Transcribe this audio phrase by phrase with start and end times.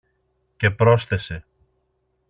[0.57, 1.43] Και πρόσθεσε